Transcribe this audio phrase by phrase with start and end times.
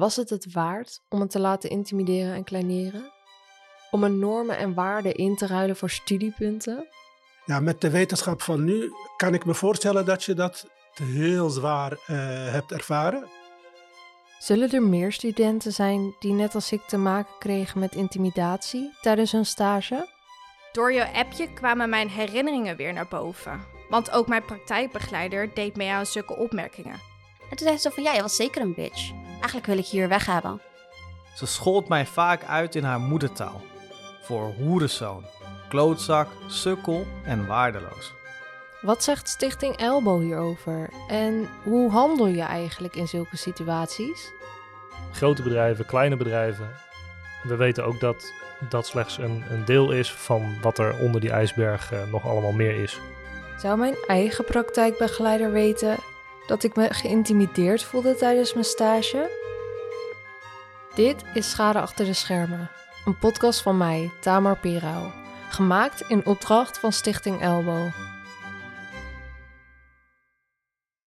[0.00, 3.12] Was het het waard om het te laten intimideren en kleineren?
[3.90, 6.88] Om een normen en waarden in te ruilen voor studiepunten?
[7.44, 11.92] Ja, met de wetenschap van nu kan ik me voorstellen dat je dat heel zwaar
[11.92, 11.98] uh,
[12.52, 13.24] hebt ervaren.
[14.38, 19.32] Zullen er meer studenten zijn die net als ik te maken kregen met intimidatie tijdens
[19.32, 20.08] hun stage?
[20.72, 23.60] Door jouw appje kwamen mijn herinneringen weer naar boven.
[23.88, 27.00] Want ook mijn praktijkbegeleider deed mee aan zulke opmerkingen.
[27.50, 29.19] En toen zei ze van, ja, je was zeker een bitch.
[29.40, 30.60] Eigenlijk wil ik je hier weg hebben.
[31.34, 33.60] Ze schold mij vaak uit in haar moedertaal.
[34.22, 35.24] Voor hoerenzoon,
[35.68, 38.12] klootzak, sukkel en waardeloos.
[38.80, 40.90] Wat zegt Stichting Elbow hierover?
[41.08, 44.32] En hoe handel je eigenlijk in zulke situaties?
[45.12, 46.70] Grote bedrijven, kleine bedrijven.
[47.42, 48.32] We weten ook dat
[48.68, 52.52] dat slechts een, een deel is van wat er onder die ijsberg uh, nog allemaal
[52.52, 53.00] meer is.
[53.58, 55.96] Zou mijn eigen praktijkbegeleider weten
[56.50, 59.30] dat ik me geïntimideerd voelde tijdens mijn stage?
[60.94, 62.70] Dit is Schade achter de schermen,
[63.04, 65.10] een podcast van mij, Tamar Pierau,
[65.50, 67.88] gemaakt in opdracht van Stichting Elbow.